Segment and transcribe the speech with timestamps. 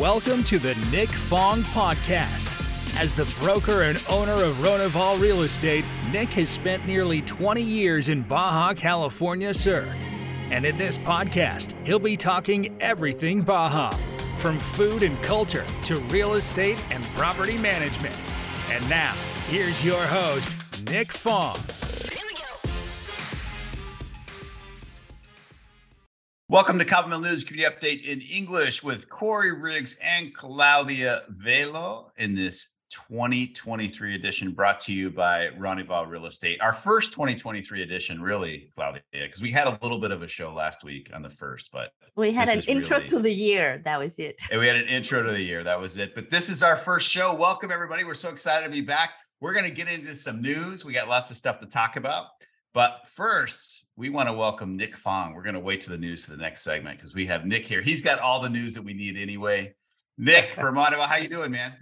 [0.00, 2.56] Welcome to the Nick Fong Podcast.
[2.98, 8.08] As the broker and owner of Ronival Real Estate, Nick has spent nearly 20 years
[8.08, 9.94] in Baja, California, Sur.
[10.50, 13.90] And in this podcast, he'll be talking everything Baja,
[14.38, 18.16] from food and culture to real estate and property management.
[18.70, 19.12] And now,
[19.48, 21.58] here's your host, Nick Fong.
[26.50, 32.10] Welcome to Cabo Mil News Community Update in English with Korey Riggs and Claudia Velo
[32.16, 36.60] in this 2023 edition brought to you by Ronival Real Estate.
[36.60, 40.52] Our first 2023 edition, really, Claudia, because we had a little bit of a show
[40.52, 43.80] last week on the first, but we had an intro really, to the year.
[43.84, 44.42] That was it.
[44.50, 45.62] And we had an intro to the year.
[45.62, 46.16] That was it.
[46.16, 47.32] But this is our first show.
[47.32, 48.02] Welcome, everybody.
[48.02, 49.10] We're so excited to be back.
[49.40, 50.84] We're going to get into some news.
[50.84, 52.26] We got lots of stuff to talk about.
[52.74, 55.34] But first, we want to welcome Nick Fong.
[55.34, 57.66] We're going to wait to the news to the next segment because we have Nick
[57.66, 57.82] here.
[57.82, 59.74] He's got all the news that we need anyway.
[60.16, 61.74] Nick from Ottawa, how you doing, man?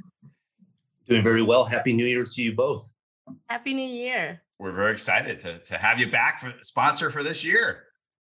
[1.08, 1.64] Doing very well.
[1.64, 2.90] Happy New Year to you both.
[3.48, 4.42] Happy New Year.
[4.58, 7.84] We're very excited to, to have you back for sponsor for this year.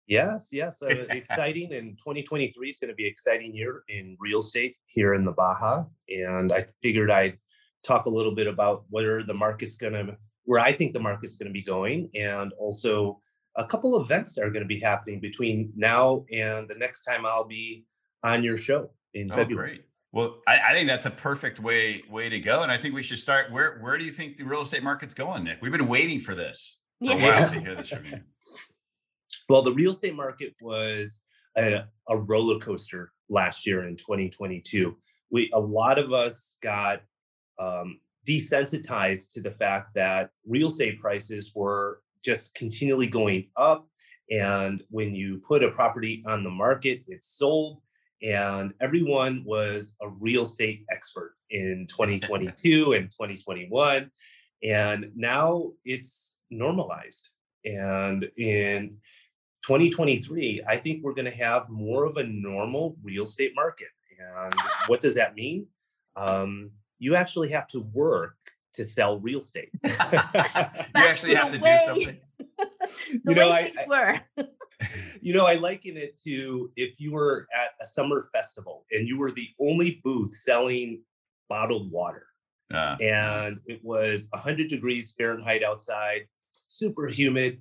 [0.06, 0.84] Yes, yes.
[0.84, 1.74] Uh, exciting.
[1.74, 5.32] And 2023 is going to be an exciting year in real estate here in the
[5.32, 5.86] Baja.
[6.08, 7.40] And I figured I'd
[7.84, 11.38] talk a little bit about where the market's going to, where I think the market's
[11.38, 13.20] going to be going, and also
[13.56, 17.04] a couple of events that are going to be happening between now and the next
[17.04, 17.86] time I'll be
[18.24, 19.70] on your show in oh, February.
[19.70, 19.86] Great.
[20.14, 23.04] Well, I, I, think that's a perfect way way to go, and I think we
[23.04, 23.52] should start.
[23.52, 25.60] Where where do you think the real estate market's going, Nick?
[25.62, 27.48] We've been waiting for this yeah.
[27.48, 28.20] to hear this from you.
[29.50, 31.20] Well, the real estate market was
[31.58, 34.96] a, a roller coaster last year in 2022.
[35.30, 37.02] We a lot of us got
[37.60, 43.88] um, desensitized to the fact that real estate prices were just continually going up.
[44.30, 47.82] And when you put a property on the market, it's sold.
[48.24, 54.12] And everyone was a real estate expert in 2022 and 2021.
[54.64, 57.30] And now it's normalized.
[57.66, 58.98] And in
[59.64, 63.90] 2023, I think we're going to have more of a normal real estate market.
[64.20, 64.54] And
[64.88, 65.68] what does that mean?
[66.16, 68.36] Um, you actually have to work
[68.74, 69.70] to sell real estate.
[69.84, 69.90] you
[70.96, 72.18] actually have to way, do something.
[73.26, 74.22] you know, I, I
[75.22, 79.18] you know, I liken it to if you were at a summer festival and you
[79.18, 81.02] were the only booth selling
[81.50, 82.28] bottled water.
[82.74, 86.22] Uh, and it was 100 degrees Fahrenheit outside,
[86.68, 87.60] super humid.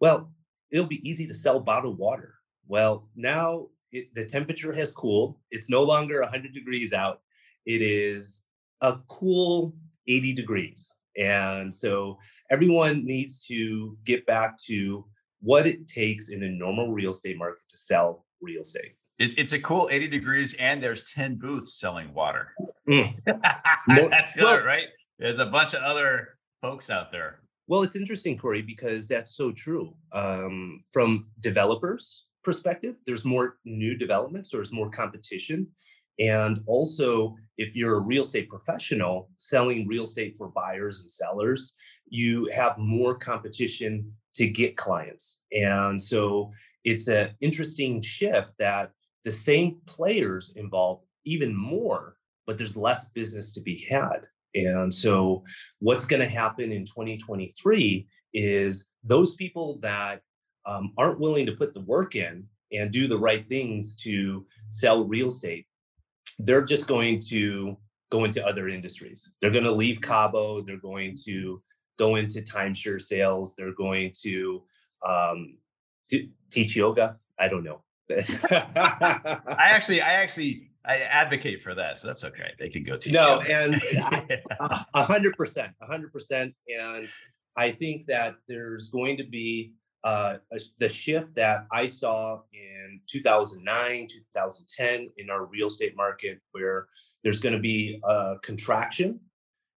[0.00, 0.32] Well,
[0.72, 2.34] it'll be easy to sell bottled water.
[2.66, 5.36] Well, now it, the temperature has cooled.
[5.50, 7.20] It's no longer 100 degrees out.
[7.64, 8.42] It is
[8.80, 9.74] a cool
[10.08, 10.92] 80 degrees.
[11.16, 12.18] And so
[12.50, 15.04] everyone needs to get back to
[15.40, 18.94] what it takes in a normal real estate market to sell real estate.
[19.18, 22.52] It, it's a cool 80 degrees, and there's 10 booths selling water.
[22.88, 23.16] Mm.
[23.26, 24.86] that's good, well, right?
[25.18, 27.40] There's a bunch of other folks out there.
[27.66, 29.92] Well, it's interesting, Korey, because that's so true.
[30.12, 35.66] Um, from developers' perspective, there's more new developments, or there's more competition.
[36.18, 41.74] And also, if you're a real estate professional selling real estate for buyers and sellers,
[42.08, 45.38] you have more competition to get clients.
[45.52, 46.50] And so
[46.84, 48.92] it's an interesting shift that
[49.24, 54.26] the same players involved even more, but there's less business to be had.
[54.54, 55.44] And so
[55.80, 60.22] what's going to happen in 2023 is those people that
[60.66, 65.04] um, aren't willing to put the work in and do the right things to sell
[65.04, 65.66] real estate
[66.38, 67.76] they're just going to
[68.10, 69.32] go into other industries.
[69.40, 70.60] They're going to leave Cabo.
[70.60, 71.62] They're going to
[71.98, 73.54] go into timeshare sales.
[73.54, 74.62] They're going to
[75.06, 75.58] um,
[76.50, 77.18] teach yoga.
[77.38, 77.82] I don't know.
[78.10, 82.52] I actually, I actually, I advocate for that, so that's okay.
[82.58, 83.12] They can go teach.
[83.12, 83.54] No, yoga.
[83.54, 84.40] and
[84.94, 87.08] a hundred percent, a hundred percent, and
[87.56, 89.74] I think that there's going to be
[90.04, 90.36] uh,
[90.78, 96.88] the shift that I saw in 2009, 2010 in our real estate market, where
[97.24, 99.20] there's going to be a contraction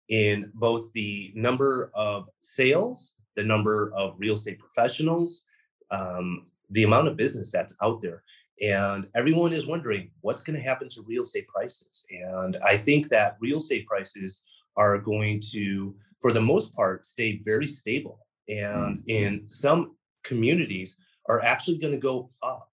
[0.08, 5.44] in both the number of sales, the number of real estate professionals,
[5.90, 8.22] um, the amount of business that's out there.
[8.60, 12.04] And everyone is wondering what's going to happen to real estate prices.
[12.10, 14.42] And I think that real estate prices
[14.76, 18.18] are going to, for the most part, stay very stable.
[18.48, 19.08] And mm-hmm.
[19.08, 20.96] in some communities
[21.28, 22.68] are actually going to go up.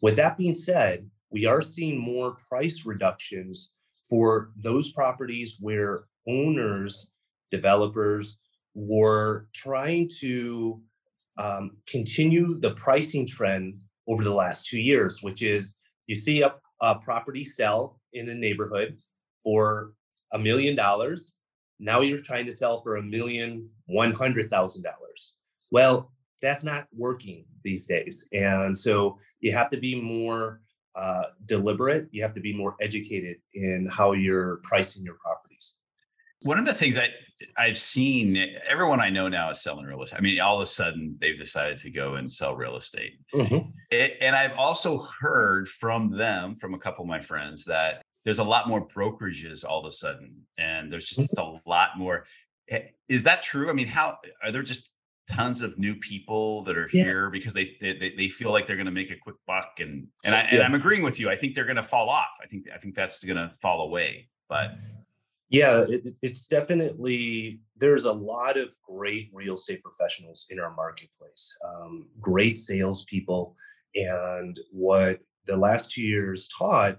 [0.00, 3.72] With that being said, we are seeing more price reductions
[4.08, 7.08] for those properties where owners,
[7.50, 8.38] developers
[8.74, 10.80] were trying to
[11.38, 15.74] um, continue the pricing trend over the last two years, which is
[16.06, 18.98] you see up a property sell in a neighborhood
[19.44, 19.92] for
[20.32, 21.32] a million dollars.
[21.78, 25.34] Now you're trying to sell for a million one hundred thousand dollars.
[25.70, 26.12] Well,
[26.42, 28.28] that's not working these days.
[28.32, 30.60] And so you have to be more
[30.94, 32.08] uh, deliberate.
[32.10, 35.76] You have to be more educated in how you're pricing your properties.
[36.42, 37.10] One of the things I
[37.56, 38.36] I've seen
[38.68, 40.18] everyone I know now is selling real estate.
[40.18, 43.14] I mean, all of a sudden they've decided to go and sell real estate.
[43.34, 43.70] Mm-hmm.
[43.90, 48.38] It, and I've also heard from them, from a couple of my friends, that there's
[48.38, 51.56] a lot more brokerages all of a sudden, and there's just mm-hmm.
[51.66, 52.26] a lot more.
[52.68, 53.68] Eh, is that true?
[53.68, 54.92] I mean, how are there just
[55.32, 57.04] tons of new people that are yeah.
[57.04, 60.06] here because they, they they feel like they're going to make a quick buck and
[60.24, 61.30] and, I, and I'm agreeing with you.
[61.30, 62.28] I think they're going to fall off.
[62.42, 64.28] I think I think that's going to fall away.
[64.48, 64.72] But
[65.48, 71.56] yeah, it, it's definitely there's a lot of great real estate professionals in our marketplace,
[71.66, 73.56] um, great salespeople,
[73.94, 76.98] and what the last two years taught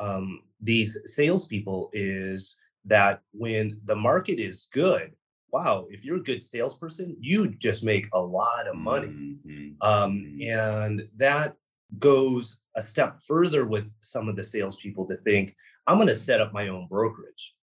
[0.00, 5.12] um, these salespeople is that when the market is good,
[5.54, 9.06] wow, if you're a good salesperson, you just make a lot of money.
[9.06, 9.68] Mm-hmm.
[9.80, 10.50] Um, mm-hmm.
[10.50, 11.54] and that
[12.00, 15.54] goes a step further with some of the salespeople to think,
[15.86, 17.54] I'm going to set up my own brokerage.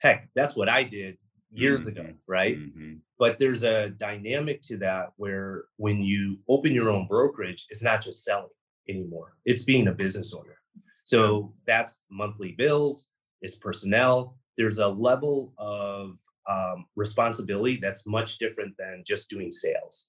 [0.00, 1.16] Heck, that's what I did
[1.50, 2.00] years mm-hmm.
[2.00, 2.58] ago, right?
[2.58, 2.96] Mm-hmm.
[3.18, 8.02] But there's a dynamic to that where when you open your own brokerage, it's not
[8.02, 8.48] just selling
[8.86, 10.58] anymore, it's being a business owner.
[11.04, 13.06] So that's monthly bills,
[13.40, 14.36] it's personnel.
[14.58, 16.18] There's a level of
[16.50, 20.08] um, responsibility that's much different than just doing sales.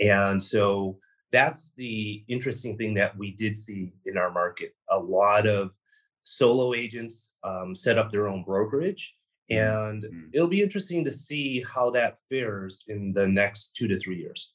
[0.00, 0.98] And so
[1.32, 4.74] that's the interesting thing that we did see in our market.
[4.90, 5.74] A lot of
[6.24, 9.14] solo agents um, set up their own brokerage.
[9.50, 10.28] Mm, and mm-hmm.
[10.32, 14.52] it'll be interesting to see how that fares in the next two to three years.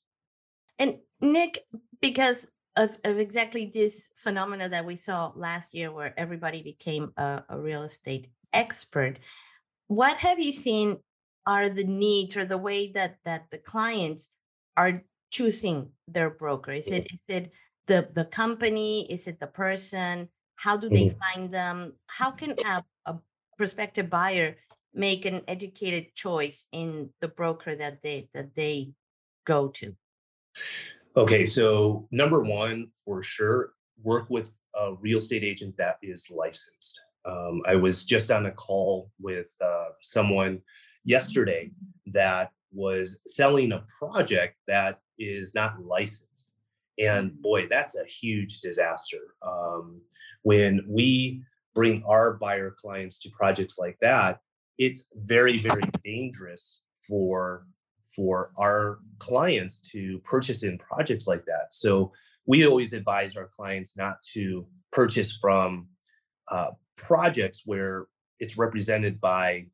[0.79, 1.63] And Nick,
[2.01, 7.43] because of, of exactly this phenomena that we saw last year where everybody became a,
[7.49, 9.19] a real estate expert,
[9.87, 10.97] what have you seen
[11.45, 14.29] are the needs or the way that that the clients
[14.77, 16.71] are choosing their broker?
[16.71, 17.51] Is it is it
[17.87, 19.11] the the company?
[19.11, 20.29] Is it the person?
[20.55, 21.19] How do they mm-hmm.
[21.19, 21.93] find them?
[22.07, 23.19] How can a, a
[23.57, 24.55] prospective buyer
[24.93, 28.93] make an educated choice in the broker that they that they
[29.45, 29.95] go to?
[31.15, 36.99] Okay so number one for sure work with a real estate agent that is licensed.
[37.25, 40.61] Um, i was just on a call with uh, someone
[41.03, 41.71] yesterday
[42.07, 46.51] that was selling a project that is not licensed.
[46.99, 47.41] And mm.
[47.41, 49.35] boy, that's a huge disaster.
[49.41, 50.01] Um,
[50.43, 54.39] when we bring our buyer clients to projects like that,
[54.77, 57.65] it's very, very dangerous for
[58.15, 61.67] for our clients to purchase in projects like that.
[61.71, 62.11] So
[62.45, 65.87] we always advise our clients not to purchase from
[66.51, 68.05] uh, projects where
[68.39, 69.65] it's represented by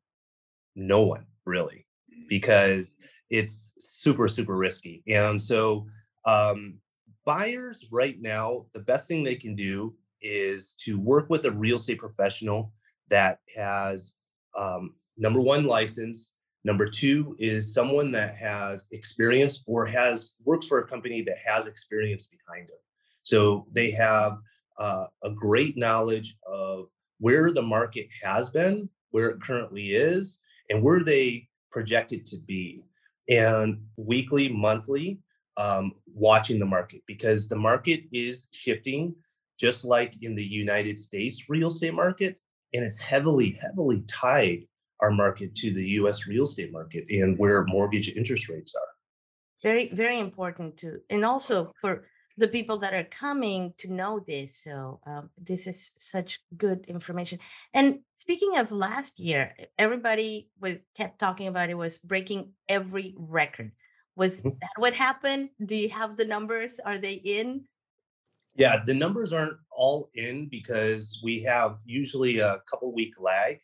[0.74, 2.28] no one really mm.
[2.28, 2.96] because
[3.30, 5.86] it's super super risky and so
[6.26, 6.74] um,
[7.24, 11.76] buyers right now the best thing they can do is to work with a real
[11.76, 12.72] estate professional
[13.08, 14.14] that has
[14.56, 16.32] um, number one license
[16.64, 21.66] number two is someone that has experience or has works for a company that has
[21.66, 22.76] experience behind them
[23.22, 24.38] so they have
[24.78, 26.86] uh, a great knowledge of
[27.18, 30.38] where the market has been where it currently is
[30.70, 32.82] and where they projected to be
[33.28, 35.18] and weekly monthly
[35.56, 39.14] um, watching the market because the market is shifting
[39.58, 42.40] just like in the united states real estate market
[42.72, 44.60] and it's heavily heavily tied
[45.00, 48.92] our market to the us real estate market and where mortgage interest rates are.
[49.62, 52.04] Very very important too and also for
[52.40, 54.62] the people that are coming to know this.
[54.64, 57.38] So um, this is such good information.
[57.74, 63.72] And speaking of last year, everybody was kept talking about it was breaking every record.
[64.16, 64.56] Was mm-hmm.
[64.60, 65.50] that what happened?
[65.64, 66.80] Do you have the numbers?
[66.80, 67.64] Are they in?
[68.56, 73.58] Yeah, the numbers aren't all in because we have usually a couple week lag.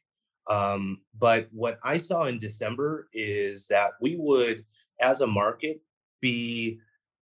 [0.48, 4.64] Um, but what I saw in December is that we would,
[5.00, 5.80] as a market,
[6.20, 6.78] be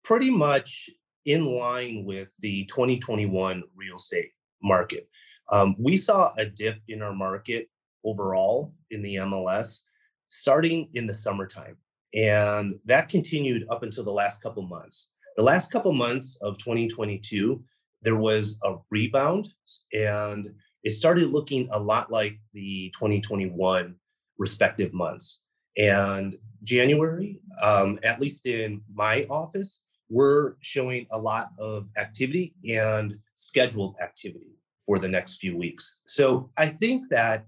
[0.04, 0.90] pretty much
[1.26, 5.10] in line with the 2021 real estate market.
[5.52, 7.70] Um, we saw a dip in our market
[8.04, 9.84] overall in the MLS
[10.30, 11.78] starting in the summertime.
[12.14, 15.12] And that continued up until the last couple months.
[15.38, 17.64] The last couple months of 2022,
[18.02, 19.50] there was a rebound
[19.94, 20.50] and
[20.84, 23.96] it started looking a lot like the 2021
[24.38, 25.44] respective months.
[25.78, 33.18] And January, um, at least in my office, we're showing a lot of activity and
[33.36, 34.48] scheduled activity.
[34.88, 36.02] for the next few weeks.
[36.08, 37.46] So I think that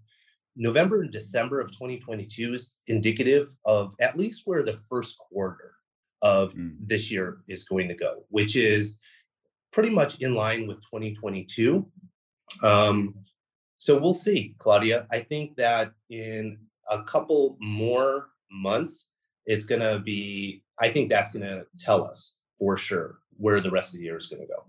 [0.55, 5.71] November and December of 2022 is indicative of at least where the first quarter
[6.21, 6.75] of Mm.
[6.91, 8.99] this year is going to go, which is
[9.71, 11.91] pretty much in line with 2022.
[12.61, 13.15] Um,
[13.79, 15.07] so we'll see, Claudia.
[15.09, 19.07] I think that in a couple more months,
[19.47, 23.69] it's going to be, I think that's going to tell us for sure where the
[23.69, 24.63] rest of the year is going to go.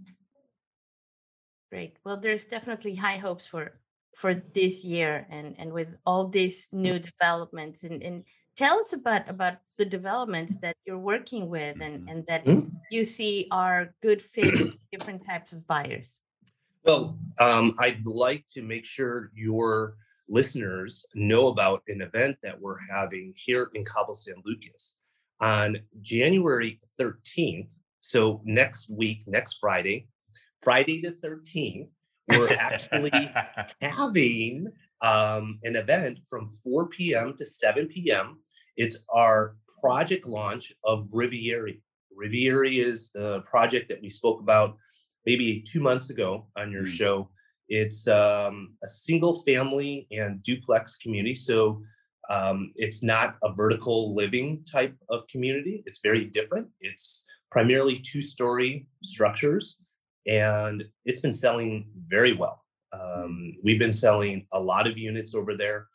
[1.71, 1.97] Great.
[2.05, 3.79] Well, there's definitely high hopes for
[4.17, 8.25] for this year and and with all these new developments and and
[8.57, 12.11] tell us about about the developments that you're working with and Mhm.
[12.11, 12.71] and that Mhm.
[12.91, 16.19] you see are good fit for different types of buyers.
[16.85, 19.97] Well, um, I'd like to make sure your
[20.29, 24.99] listeners know about an event that we're having here in Cabo San Lucas
[25.41, 25.69] on
[26.03, 27.73] January 13th.
[28.07, 30.09] So next week, next Friday,
[30.63, 31.89] Friday the 13th,
[32.29, 33.11] we're actually
[33.81, 34.71] having
[35.01, 37.35] um, an event from 4 p.m.
[37.39, 38.41] to 7 p.m.
[38.77, 41.81] It's our project launch of Rivieri.
[42.15, 44.77] Rivieri is the project that we spoke about
[45.25, 46.99] maybe two months ago on your Mm.
[46.99, 47.31] show.
[47.69, 51.35] It's um, a single family and duplex community.
[51.37, 51.83] So
[52.29, 55.83] um, it's not a vertical living type of community.
[55.87, 56.69] It's very different.
[56.81, 59.77] It's primarily two story structures
[60.27, 62.65] and it's been selling very well.
[62.93, 65.87] Um, we've been selling a lot of units over there,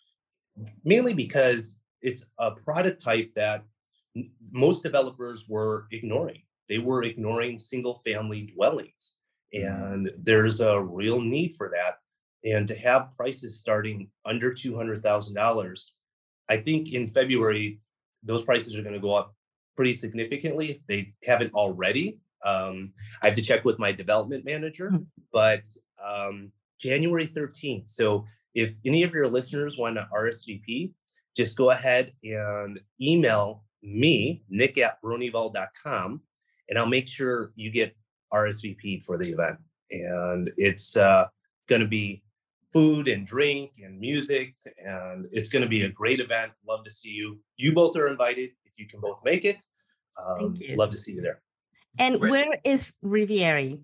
[0.85, 3.65] mainly because it's a product type that
[4.51, 6.43] most developers were ignoring.
[6.69, 9.15] They were ignoring single family dwellings,
[9.51, 11.95] and there's a real need for that.
[12.49, 15.93] And to have prices starting under two hundred thousand dollars,
[16.47, 17.81] I think in February
[18.23, 19.35] those prices are going to go up
[19.79, 22.19] pretty significantly if they haven't already.
[22.43, 22.91] Um,
[23.23, 25.05] I have to check with my development manager, Mm.
[25.31, 25.61] but
[26.05, 27.89] um, January 13th.
[27.89, 30.91] So if any of your listeners want to RSVP,
[31.33, 36.21] just go ahead and email me, nick at ronival.com,
[36.67, 37.95] and I'll make sure you get
[38.33, 39.59] RSVP for the event.
[39.91, 41.27] And it's uh,
[41.69, 42.21] going to be
[42.73, 44.55] food and drink and music,
[44.85, 46.51] and it's going to be a great event.
[46.67, 47.39] Love to see you.
[47.55, 49.57] You both are invited you can both make it.
[50.17, 50.75] Um, Thank you.
[50.77, 51.41] Love to see you there.
[51.99, 53.79] And Where- where is Rivieri?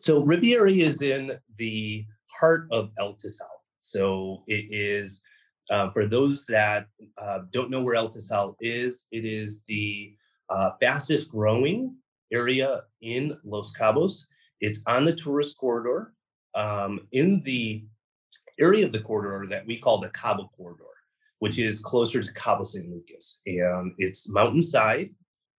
[0.00, 2.04] So Rivieri is in the
[2.38, 3.46] heart of El Tezal.
[3.80, 5.22] So it is,
[5.70, 6.86] uh, for those that
[7.18, 10.14] uh, don't know where El Tezal is, it is the
[10.50, 11.96] uh, fastest growing
[12.32, 14.26] area in Los Cabos.
[14.60, 16.14] It's on the tourist corridor
[16.54, 17.84] um, in the
[18.58, 20.84] area of the corridor that we call the Cabo Corridor,
[21.42, 23.40] which is closer to Cabo San Lucas.
[23.46, 25.10] And it's mountainside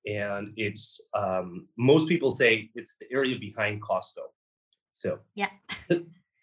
[0.07, 4.23] and it's um, most people say it's the area behind Costco.
[4.93, 5.49] So Yeah.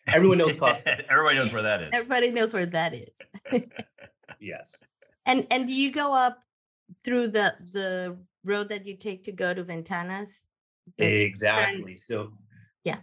[0.07, 1.05] everyone knows Costco.
[1.11, 1.89] Everybody knows where that is.
[1.95, 3.15] Everybody knows where that is.
[4.43, 4.75] Yes.
[5.27, 6.39] And and do you go up
[7.05, 10.43] through the the road that you take to go to Ventanas?
[10.99, 11.97] The- Exactly.
[11.97, 12.33] So
[12.85, 13.01] Yeah.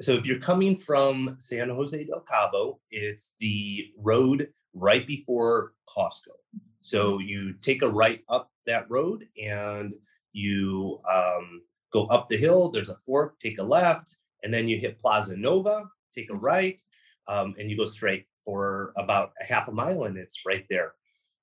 [0.00, 6.34] So if you're coming from San Jose del Cabo, it's the road right before Costco.
[6.80, 9.94] So you take a right up that road and
[10.32, 11.62] you um,
[11.92, 12.70] go up the hill.
[12.70, 13.38] There's a fork.
[13.38, 15.88] Take a left, and then you hit Plaza Nova.
[16.14, 16.80] Take a right,
[17.28, 20.94] um, and you go straight for about a half a mile, and it's right there.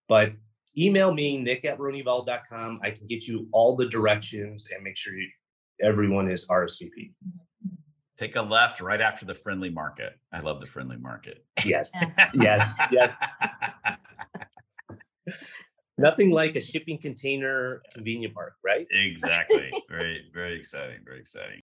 [0.07, 0.33] But
[0.77, 2.79] email me nick at ronival.com.
[2.81, 5.29] I can get you all the directions and make sure you,
[5.81, 7.13] everyone is RSVP.
[8.17, 10.13] Take a left right after the friendly market.
[10.33, 11.45] I love the friendly market.
[11.63, 12.29] Yes, Yeah.
[12.33, 13.15] yes, yes.
[15.99, 18.87] Nothing like a shipping container convenient park, right?
[18.91, 19.71] exactly.
[19.89, 20.97] Very, very exciting.
[21.05, 21.61] Very exciting.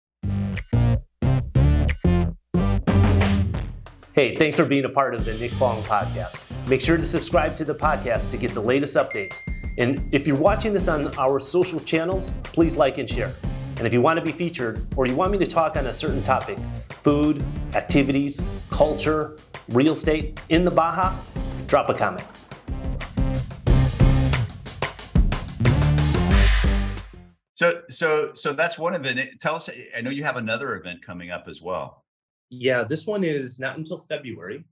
[4.13, 6.43] Hey, thanks for being a part of the Nick Fong podcast.
[6.67, 9.35] Make sure to subscribe to the podcast to get the latest updates.
[9.77, 13.33] And if you're watching this on our social channels, please like and share.
[13.77, 15.93] And if you want to be featured or you want me to talk on a
[15.93, 16.57] certain topic
[17.03, 19.37] food, activities, culture,
[19.69, 21.15] real estate in the Baja
[21.67, 22.27] drop a comment.
[27.53, 29.19] So, so, so that's one event.
[29.39, 29.69] Tell us.
[29.95, 32.05] I know you have another event coming up as well.
[32.49, 34.65] Yeah, this one is not until February,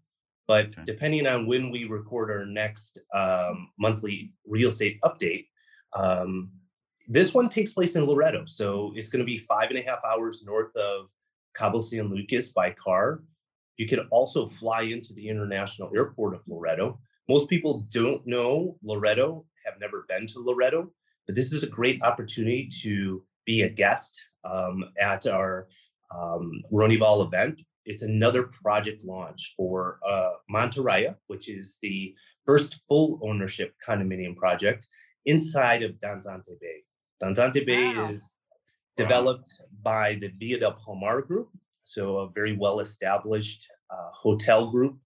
[0.48, 0.82] but Okay.
[0.86, 5.48] depending on when we record our next um, monthly real estate update,
[5.96, 6.52] um,
[7.10, 8.46] this one takes place in Loreto.
[8.46, 11.10] So it's going to be five and a half hours north of
[11.56, 13.24] Cabo San Lucas by car.
[13.78, 17.00] You can also fly into the international airport of Loreto.
[17.28, 20.92] Most people don't know Loreto, have never been to Loreto,
[21.26, 25.68] but this is a great opportunity to be a guest um, at our
[26.16, 32.14] um, Ronival event it's another project launch for uh, Monterrey, which is the
[32.46, 34.86] first full ownership condominium project
[35.26, 36.84] inside of Danzante Bay.
[37.22, 38.12] Danzante Bay Wow.
[38.12, 38.36] is
[38.98, 39.50] developed
[39.82, 41.50] by the Villa del Palmar Group,
[41.84, 44.98] so a very well-established uh, hotel group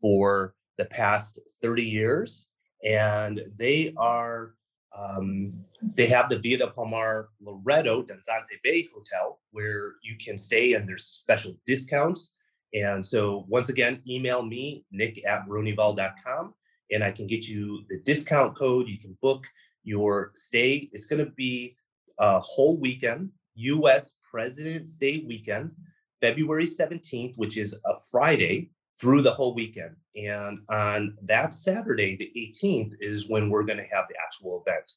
[0.00, 2.48] for the past 30 years,
[2.84, 4.54] and they are
[4.96, 5.52] um,
[5.94, 10.88] they have the Villa del Palmar Loreto Danzante Bay Hotel where you can stay and
[10.88, 12.32] there's special discounts.
[12.74, 16.54] And so once again, email me, nick at ronival.com,
[16.92, 18.88] and I can get you the discount code.
[18.88, 19.44] You can book
[19.82, 20.88] your stay.
[20.92, 21.76] It's going to be
[22.18, 25.72] a whole weekend, US President's Day weekend,
[26.20, 28.70] February 17th, which is a Friday
[29.00, 29.96] through the whole weekend.
[30.14, 34.92] And on that Saturday, the 18th, is when we're going to have the actual event.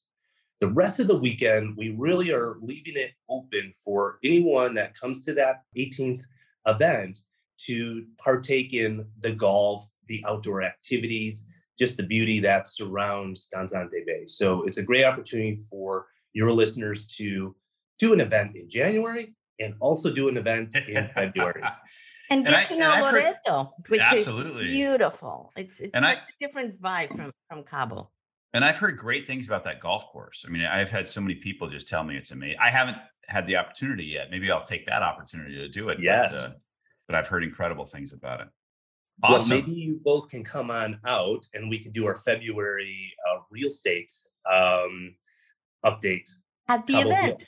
[0.60, 5.24] The rest of the weekend, we really are leaving it open for anyone that comes
[5.26, 6.24] to that 18th
[6.68, 7.22] event
[7.66, 11.46] to partake in the golf, the outdoor activities,
[11.80, 14.26] just the beauty that surrounds Danzante Bay.
[14.28, 17.56] So it's a great opportunity for your listeners to
[18.00, 21.62] do an event in January and also do an event in February.
[21.64, 24.66] and And get I- to and know I've heard- Loreto, which Absolutely.
[24.66, 25.52] is beautiful.
[25.56, 28.10] It's it's And I- such a different vibe from from Cabo.
[28.56, 30.46] And I've heard great things about that golf course.
[30.48, 32.58] I mean, I've had so many people just tell me it's amazing.
[32.62, 34.30] I haven't had the opportunity yet.
[34.30, 36.00] Maybe I'll take that opportunity to do it.
[36.00, 36.34] Yes.
[36.34, 36.54] But, uh,
[37.08, 38.48] but I've heard incredible things about it.
[39.22, 43.40] Well, maybe you both can come on out and we can do our February uh,
[43.50, 44.12] real estate
[44.52, 45.16] um,
[45.86, 46.28] update.
[46.68, 47.18] At the Cabo Hill.
[47.20, 47.48] event.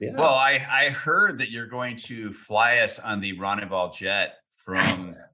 [0.00, 0.10] Yeah.
[0.16, 5.14] Well, I, I heard that you're going to fly us on the Ronival jet from.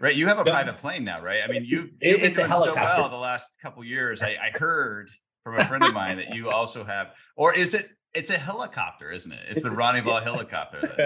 [0.00, 0.50] Right, you have a No.
[0.50, 1.40] private plane now, right?
[1.42, 4.20] I mean, you It- you've been a doing so well the last couple years.
[4.22, 5.08] I, I heard
[5.44, 7.88] from a friend of mine that you also have, or is it?
[8.14, 9.40] It's a helicopter, isn't it?
[9.48, 10.22] It's, It's the a- Ronival yeah.
[10.22, 10.80] helicopter.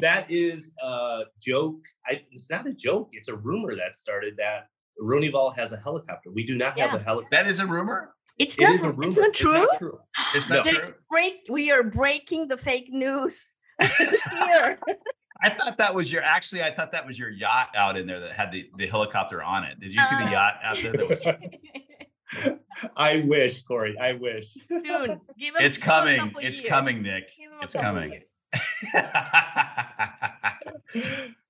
[0.00, 1.80] that is a joke.
[2.06, 3.08] I, it's not a joke.
[3.12, 4.66] It's a rumor that started that
[5.02, 6.30] Ronival has a helicopter.
[6.30, 7.28] We do not have a helicopter.
[7.36, 8.14] That is a rumor.
[8.38, 9.08] it's It not is a rumor.
[9.08, 9.66] it's not true.
[9.78, 9.98] true.
[10.34, 10.94] It's not They true.
[11.10, 14.78] break we are breaking the fake news here.
[15.44, 16.62] I thought that was your actually.
[16.62, 19.64] I thought that was your yacht out in there that had the, the helicopter on
[19.64, 19.80] it.
[19.80, 20.92] Did you see the Uh, yacht out there?
[20.92, 21.26] That was.
[22.96, 23.98] I wish, Korey.
[23.98, 24.54] I wish.
[24.68, 24.82] Soon.
[24.82, 26.32] Give him It's give him a coming.
[26.40, 26.68] It's years.
[26.70, 27.24] coming, Nick.
[27.36, 28.20] Give him a It's coming.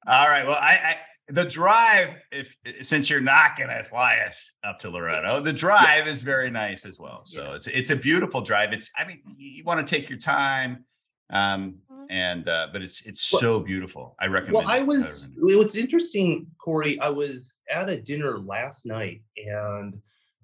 [0.07, 0.47] All right.
[0.47, 0.97] Well, I, I
[1.29, 6.07] the drive, if since you're not going to fly us up to Loreto, the drive
[6.09, 7.23] is very nice as well.
[7.25, 8.73] So it's it's a beautiful drive.
[8.73, 10.85] It's I mean you, you want to take your time,
[11.33, 12.01] um, Mhm.
[12.11, 14.17] and uh, but it's it's Well- so beautiful.
[14.21, 14.55] I recommend.
[14.67, 14.87] Well, I it.
[14.87, 15.27] was.
[15.37, 16.99] recommend What's interesting, Korey.
[17.01, 19.97] I was at a dinner last night, and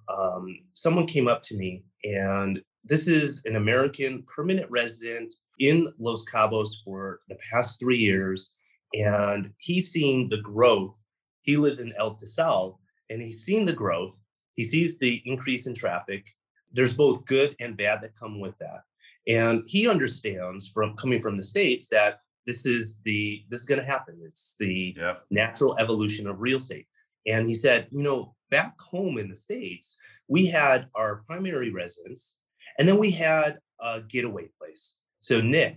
[0.09, 6.25] um, someone came up to me, and this is an American permanent resident in Los
[6.25, 8.53] Cabos for the past three years,
[8.95, 10.97] and he's seen the growth.
[11.43, 12.79] He lives in El Tezal,
[13.11, 14.17] and he's seen the growth.
[14.55, 16.25] He sees the increase in traffic.
[16.73, 18.83] There's both good and bad that come with that,
[19.27, 23.81] and he understands from coming from the states that this is the this is going
[23.81, 24.95] to happen it's the.
[24.97, 25.17] Yeah.
[25.31, 26.87] natural evolution of real estate
[27.31, 29.97] and he said you know back home in the states
[30.29, 32.39] we had our primary residence
[32.79, 34.97] and then we had a getaway place.
[35.21, 35.77] So nick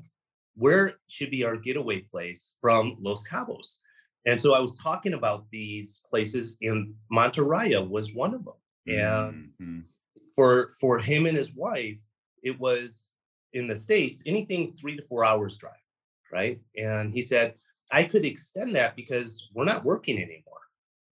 [0.55, 3.69] where should be our getaway place from los cabos?
[4.25, 9.51] And so i was talking about these places and monterrey was one of them and
[9.61, 9.83] Mhm.
[10.35, 12.01] for for him and his wife
[12.49, 13.07] it was
[13.53, 15.85] in the states anything three to four hours drive
[16.31, 16.57] right?
[16.77, 17.47] And he said
[17.91, 20.63] i could extend that because we're not working anymore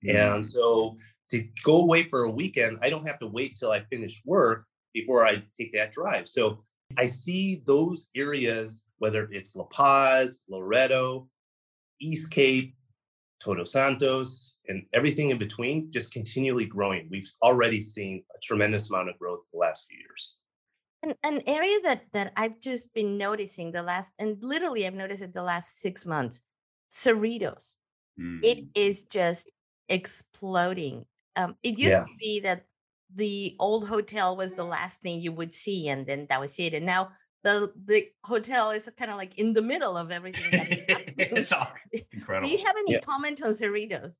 [0.07, 0.95] and so
[1.29, 4.65] to go away for a weekend i don't have to wait till i finish work
[4.93, 6.61] before i take that drive so
[6.97, 11.27] i see those areas whether it's la paz loreto
[11.99, 12.73] east cape
[13.39, 17.07] Todo Santos, and everything in between just continually growing.
[17.09, 20.35] We've already seen a tremendous amount of growth the last few years.
[21.01, 25.23] An, an area that that I've just been noticing the last, and literally I've noticed
[25.23, 26.41] it the last six months,
[26.91, 27.77] Cerritos.
[28.19, 28.43] Mhm.
[28.43, 29.49] It is just
[29.89, 31.05] exploding.
[31.35, 32.03] Um, it used Yeah.
[32.03, 32.65] to be that
[33.13, 36.73] the old hotel was the last thing you would see, and then that was it.
[36.73, 37.11] And now
[37.43, 40.51] the the hotel is kind of like in the middle of everything.
[40.51, 41.27] that is happening.
[41.37, 42.99] it's all Do you have any Yeah.
[42.99, 44.13] comment on Cerritos?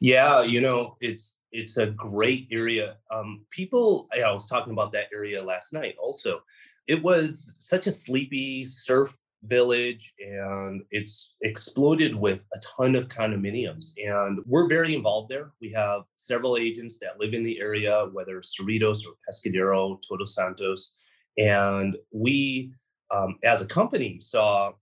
[0.00, 2.98] Yeah, you know, it's it's a great area.
[3.10, 5.96] Um, people, I was talking about that area last night.
[5.98, 6.40] Also,
[6.86, 13.92] it was such a sleepy surf village, and it's exploded with a ton of condominiums.
[13.96, 15.52] And we're very involved there.
[15.60, 20.96] We have several agents that live in the area, whether Cerritos or Pescadero, Todo Santos,
[21.36, 22.72] and we,
[23.10, 24.72] um, as a company, saw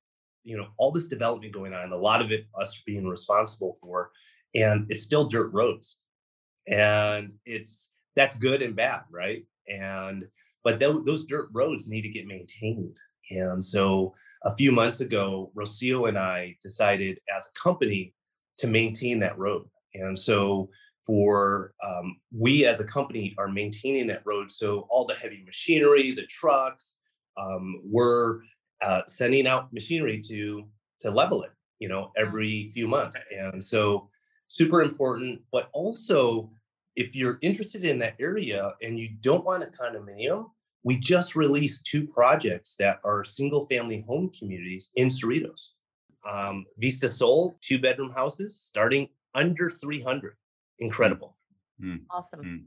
[0.43, 4.11] you know all this development going on, a lot of it us being responsible for,
[4.55, 5.99] and it's still dirt roads,
[6.67, 9.45] and it's that's good and bad, right?
[9.69, 10.25] And
[10.65, 12.97] but th- those dirt roads need to get maintained,
[13.31, 18.15] and so a few months ago, Rocio and I decided as a company
[18.59, 20.71] to maintain that road, and so
[21.07, 24.51] for um, we as a company are maintaining that road.
[24.51, 26.97] So all the heavy machinery, the trucks,
[27.37, 28.41] um, we're
[28.83, 30.65] uh, sending out machinery to
[31.01, 33.17] to level it, you know, every few months.
[33.31, 34.09] And so
[34.47, 35.41] super important.
[35.53, 36.51] But also,
[36.97, 40.51] if you're interested in that area and you don't want a condominium,
[40.87, 45.71] we just released two projects that are single family home communities in Cerritos.
[46.25, 50.37] Um, Vista Sol, two bedroom houses starting under 300
[50.79, 51.37] incredible.
[51.83, 52.03] Mm.
[52.09, 52.41] Awesome.
[52.41, 52.63] Mm.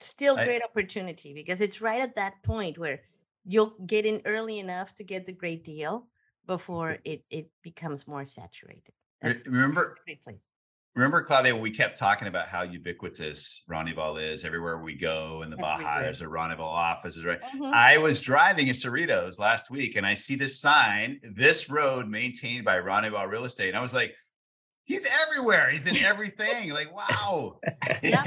[0.00, 3.00] Still I, great opportunity because it's right at that point where
[3.44, 6.08] you'll get in early enough to get the great deal
[6.48, 8.92] before it it becomes more saturated.
[9.20, 10.50] That's remember great place.
[10.94, 15.56] Remember, Claudia, we kept talking about how ubiquitous Ronival is everywhere we go in the
[15.56, 16.00] Baja.
[16.00, 17.40] There's a Ronival office, right?
[17.40, 17.64] Mm-hmm.
[17.64, 22.66] I was driving in Cerritos last week and I see this sign, this road maintained
[22.66, 23.68] by Ronival Real Estate.
[23.68, 24.14] And I was like,
[24.84, 25.70] he's everywhere.
[25.70, 26.70] He's in everything.
[26.70, 27.58] like, wow.
[28.02, 28.24] yeah,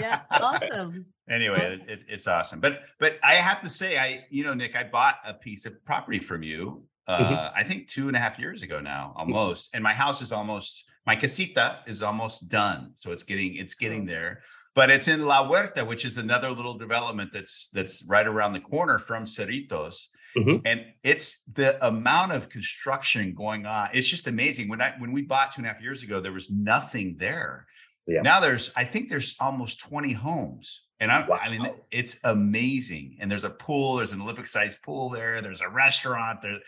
[0.00, 1.06] yeah, awesome.
[1.30, 1.88] Anyway, awesome.
[1.88, 2.60] It, it's awesome.
[2.60, 5.82] But but I have to say, I you know, Nick, I bought a piece of
[5.86, 6.82] property from you.
[7.08, 7.24] Mm-hmm.
[7.24, 7.58] Uh, mm-hmm.
[7.58, 9.70] I think two and a half years ago now, almost.
[9.74, 12.92] And my house is almost my casita is almost done.
[12.94, 14.12] So it's getting it's getting oh.
[14.12, 14.42] there.
[14.74, 18.60] But it's in La Huerta, which is another little development that's that's right around the
[18.60, 20.06] corner from Cerritos.
[20.36, 20.64] Mm-hmm.
[20.64, 23.90] And it's the amount of construction going on.
[23.92, 24.68] It's just amazing.
[24.68, 27.66] When I when we bought two and a half years ago, there was nothing there.
[28.06, 28.22] Yeah.
[28.22, 30.84] Now there's, I think there's almost 20 homes.
[31.00, 31.38] And I, wow.
[31.42, 33.18] I mean, it's amazing.
[33.20, 36.58] And there's a pool, there's an Olympic sized pool there, there's a restaurant, there.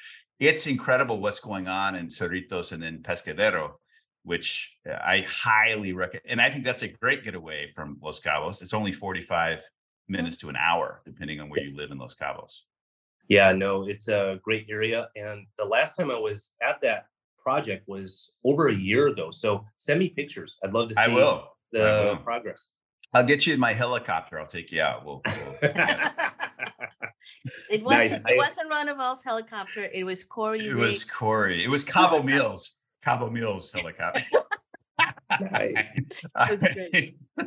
[0.41, 3.73] It's incredible what's going on in Cerritos and in Pescadero,
[4.25, 6.25] which uh, I highly recommend.
[6.29, 8.63] And I think that's a great getaway from Los Cabos.
[8.63, 10.13] It's only 45 mm-hmm.
[10.13, 12.61] minutes to an hour, depending on where you live in Los Cabos.
[13.29, 15.09] Yeah, no, it's a great area.
[15.17, 17.07] And the last time I was at that
[17.43, 19.31] project was over a year ago.
[19.31, 20.59] So send me pictures.
[20.65, 21.49] I'd love to see I will.
[21.73, 22.17] the I will.
[22.17, 22.71] progress.
[23.13, 24.41] I'll get you in my helicopter.
[24.41, 25.05] I'll take you out.
[25.07, 25.59] We'll, we'll
[27.71, 28.33] it wasn't nice.
[28.33, 29.89] it wasn't Ronival's helicopter.
[29.93, 30.65] It was Korey.
[30.65, 31.65] It was Korey.
[31.65, 32.59] It was Cabo Mil.
[33.05, 34.23] Cabo Mil helicopter
[35.41, 35.93] nice.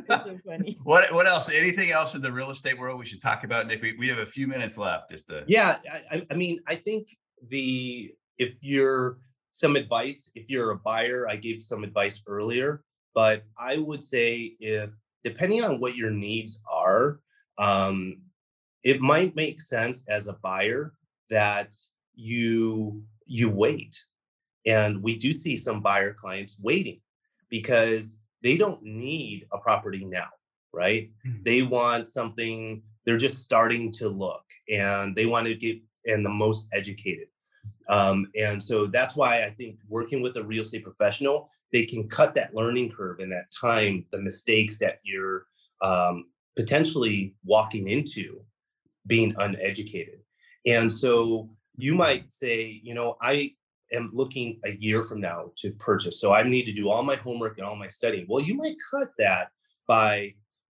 [0.08, 0.78] so funny.
[0.82, 1.50] What what else?
[1.50, 3.82] Anything else in the real estate world we should talk about, Nick?
[3.82, 5.10] We, we have a few minutes left.
[5.10, 5.78] Just to yeah.
[6.10, 7.08] I, I mean, I think
[7.48, 9.18] the if you're
[9.50, 12.82] some advice, if you're a buyer, I gave some advice earlier,
[13.14, 14.90] but I would say if
[15.24, 17.20] depending on what your needs are,
[17.58, 18.18] um,
[18.84, 20.94] it might make sense as a buyer
[21.30, 21.74] that
[22.14, 24.00] you you wait
[24.68, 27.00] and we do see some buyer clients waiting
[27.48, 30.28] because they don't need a property now,
[30.72, 31.10] right?
[31.26, 31.42] Mm-hmm.
[31.44, 36.30] They want something, they're just starting to look and they want to get and the
[36.30, 37.28] most educated.
[37.88, 42.06] Um, and so that's why I think working with a real estate professional, they can
[42.08, 45.46] cut that learning curve and that time, the mistakes that you're
[45.80, 46.26] um,
[46.56, 48.40] potentially walking into
[49.06, 50.20] being uneducated.
[50.66, 53.54] And so you might say, you know, I
[53.92, 56.20] am looking a year from now to purchase.
[56.20, 58.26] So I need to do all my homework and all my studying.
[58.28, 59.48] Well, you might cut that
[59.86, 60.34] by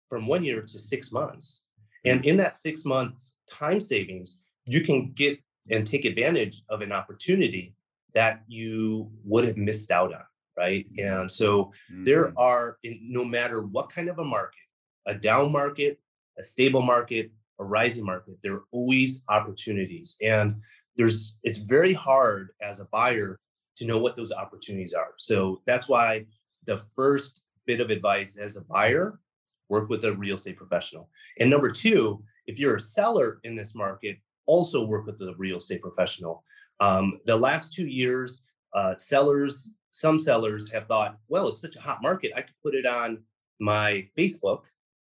[0.08, 1.62] from one year to six months.
[2.04, 5.38] And in that six months time savings, you can get
[5.70, 7.74] and take advantage of an opportunity
[8.14, 10.22] that you would have missed out on.
[10.56, 10.86] Right.
[10.98, 12.04] And so mm-hmm.
[12.04, 14.58] there are, no matter what kind of a market,
[15.06, 16.00] a down market,
[16.36, 20.16] a stable market, a rising market, there are always opportunities.
[20.20, 20.56] And
[20.98, 23.38] there's it's very hard as a buyer
[23.76, 25.14] to know what those opportunities are.
[25.16, 26.26] So that's why
[26.66, 29.20] the first bit of advice as a buyer,
[29.68, 31.08] work with a real estate professional.
[31.38, 35.58] And number two, if you're a seller in this market, also work with a real
[35.58, 36.42] estate professional.
[36.80, 38.40] Um, the last two years,
[38.74, 42.74] uh, sellers, some sellers have thought, well, it's such a hot market, I could put
[42.74, 43.22] it on
[43.60, 44.62] my Facebook,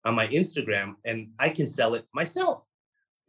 [0.04, 2.64] on my Instagram, and I can sell it myself.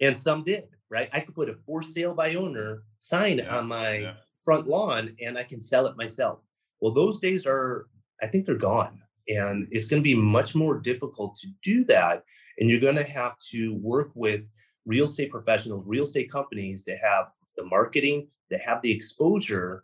[0.01, 1.09] And some did right?
[1.13, 4.13] I could put a for sale by owner sign yeah, on my yeah.
[4.43, 6.39] front lawn and I can sell it myself.
[6.81, 7.87] Well, those days are,
[8.21, 9.01] I think they're gone.
[9.27, 12.23] And it's going to be much more difficult to do that.
[12.57, 14.41] And you're going to have to work with
[14.85, 19.83] real estate professionals, real estate companies that have the marketing, that have the exposure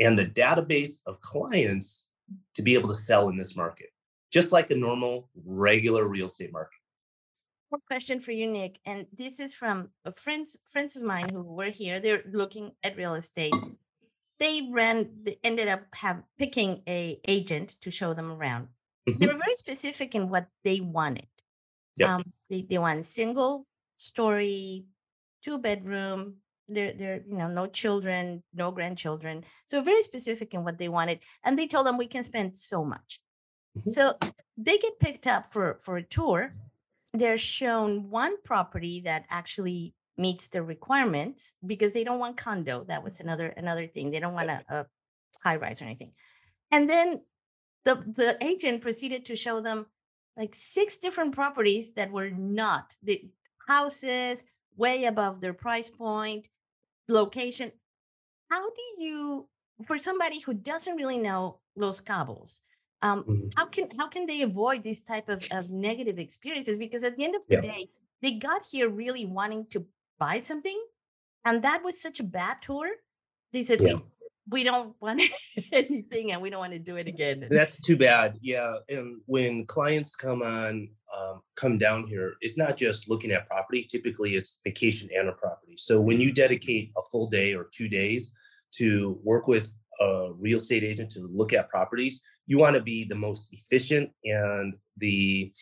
[0.00, 2.06] and the database of clients
[2.54, 3.90] to be able to sell in this market,
[4.32, 6.79] just like a normal, regular real estate market
[7.78, 12.00] question for you, Nick, and this is from friends friends of mine who were here.
[12.00, 13.54] They're looking at real estate.
[14.40, 18.68] they ran, they ended up have picking a agent to show them around.
[19.18, 19.32] They Mhm.
[19.32, 21.28] were very specific in what they wanted.
[21.96, 22.08] Yep.
[22.08, 23.66] Um, they they want single
[23.98, 24.86] story,
[25.42, 26.42] two bedroom.
[26.68, 29.44] They're they're you know no children, no grandchildren.
[29.66, 32.84] So very specific in what they wanted, and they told them we can spend so
[32.84, 33.20] much.
[33.76, 33.90] Mhm.
[33.90, 34.18] So
[34.56, 36.54] they get picked up for for a tour.
[37.12, 42.84] They're shown one property that actually meets the requirements because they don't want condo.
[42.84, 44.10] That was another another thing.
[44.10, 44.86] They don't want a, a
[45.42, 46.12] high rise or anything.
[46.70, 47.22] And then
[47.84, 49.86] the the agent proceeded to show them
[50.36, 53.30] like six different properties that were not the
[53.66, 54.44] houses
[54.76, 56.46] way above their price point,
[57.08, 57.72] location.
[58.50, 59.48] How do you,
[59.86, 62.60] for somebody who doesn't really know Los Cabos,
[63.02, 63.52] um, Mhm.
[63.56, 66.78] how can how can they avoid these type of, of negative experiences?
[66.78, 67.60] Because at the end of the Yeah.
[67.62, 67.90] day,
[68.22, 69.86] they got here really wanting to
[70.18, 70.78] buy something,
[71.44, 72.88] and that was such a bad tour.
[73.52, 73.94] They said Yeah.
[73.94, 74.02] we
[74.50, 75.20] we don't want
[75.72, 77.46] anything, and we don't want to do it again.
[77.50, 78.38] That's too bad.
[78.42, 83.46] Yeah, and when clients come on, um, come down here, it's not just looking at
[83.48, 83.84] property.
[83.84, 85.76] Typically, it's vacation and a property.
[85.76, 88.32] So when you dedicate a full day or two days
[88.72, 89.68] to work with
[90.00, 94.10] a real estate agent to look at properties, you want to be the most efficient
[94.24, 95.52] and the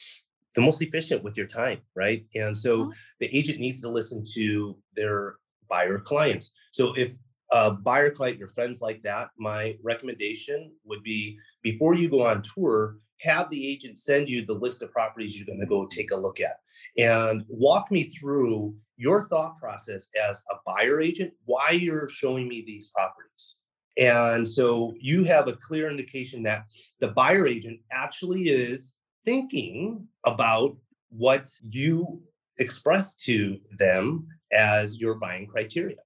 [0.54, 2.26] the most efficient with your time, right?
[2.34, 2.92] And so Mhm.
[3.20, 5.36] the agent needs to listen to their
[5.68, 6.50] buyer clients.
[6.72, 7.14] So if
[7.52, 12.42] a buyer client, your friends like that, my recommendation would be before you go on
[12.42, 16.10] tour, have the agent send you the list of properties you're going to go take
[16.10, 16.56] a look at
[16.96, 22.64] and walk me through your thought process as a buyer agent, why you're showing me
[22.66, 23.57] these properties.
[23.98, 30.76] And so you have a clear indication that the buyer agent actually is thinking about
[31.10, 32.22] what you
[32.58, 35.96] express to them as your buying criteria.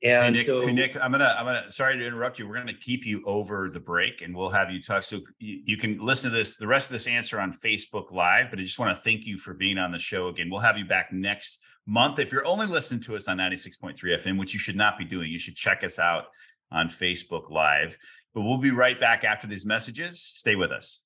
[0.00, 2.48] Hey, And Nick, so hey, Nick, I'm gonna, I'm gonna, sorry to interrupt you.
[2.48, 5.04] We're gonna keep you over the break and we'll have you talk.
[5.04, 8.50] So you, you can listen to this, the rest of this answer on Facebook Live,
[8.50, 10.50] but I just want to thank you for being on the show again.
[10.50, 12.18] We'll have you back next month.
[12.18, 15.30] If you're only listening to us on 96.3 FM, which you should not be doing,
[15.30, 16.24] you should check us out
[16.70, 17.96] on Facebook Live.
[18.34, 20.20] But we'll be right back after these messages.
[20.20, 21.02] Stay with us.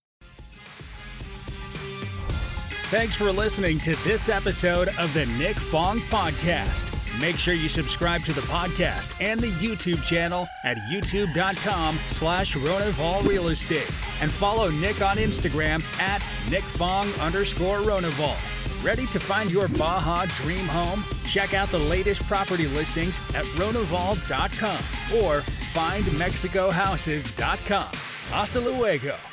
[2.91, 6.91] Thanks for listening to this episode of the Nick Fong Podcast.
[7.21, 13.25] Make sure you subscribe to the podcast and the YouTube channel at youtube.com slash Ronival
[13.27, 13.89] Real Estate
[14.21, 18.35] and follow Nick on Instagram at Nick Fong underscore Ronival.
[18.83, 21.05] Ready to find your Baja dream home?
[21.27, 24.79] Check out the latest property listings at ronival.com
[25.23, 25.43] or
[25.75, 27.93] findmexicohouses.com.
[28.31, 29.30] Hasta luego.